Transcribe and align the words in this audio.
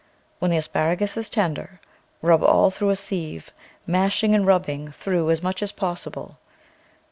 When 0.39 0.49
the 0.49 0.57
as 0.57 0.67
paragus 0.67 1.15
is 1.15 1.29
tender, 1.29 1.79
rub 2.23 2.41
all 2.43 2.71
through 2.71 2.89
a 2.89 2.95
sieve, 2.95 3.51
mash 3.85 4.23
ing 4.23 4.33
and 4.33 4.47
rubbing 4.47 4.87
through 4.89 5.29
as 5.29 5.43
much 5.43 5.61
as 5.61 5.71
possible. 5.71 6.39